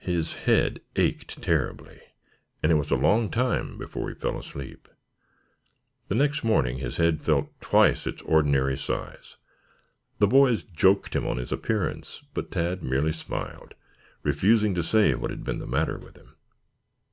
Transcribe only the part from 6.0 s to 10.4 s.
The next morning his head felt twice its ordinary size. The